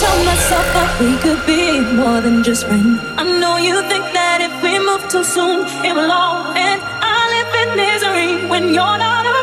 told 0.00 0.24
myself 0.24 0.66
that 0.74 0.90
we 1.00 1.16
could 1.24 1.44
be 1.44 1.80
more 1.80 2.20
than 2.20 2.44
just 2.44 2.66
friends. 2.66 3.00
I 3.16 3.24
know 3.40 3.56
you 3.56 3.82
think 3.90 4.04
that 4.14 4.38
if 4.46 4.54
we 4.62 4.78
move 4.78 5.02
too 5.08 5.24
soon, 5.24 5.66
it 5.84 5.92
will 5.92 6.12
all 6.12 6.52
end. 6.54 6.80
I 7.14 7.18
live 7.34 7.52
in 7.62 7.68
misery 7.82 8.48
when 8.48 8.64
you're 8.74 8.98
not 9.06 9.26
around. 9.26 9.37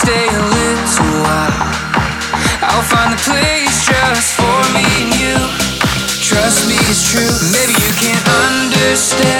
stay 0.00 0.26
a 0.28 0.44
little 0.56 1.12
while. 1.24 1.60
I'll 2.62 2.86
find 2.88 3.12
a 3.12 3.20
place 3.20 3.84
just 3.84 4.32
for 4.38 4.60
me 4.74 4.84
and 5.02 5.12
you. 5.20 5.36
Trust 6.28 6.68
me, 6.68 6.76
it's 6.88 7.04
true. 7.12 7.34
Maybe 7.52 7.74
you 7.84 7.92
can't 8.00 8.26
understand. 8.48 9.39